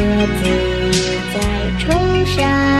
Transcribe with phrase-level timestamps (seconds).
[0.00, 0.44] 鸽子
[1.34, 2.79] 在崇山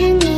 [0.00, 0.29] You.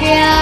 [0.00, 0.39] yeah.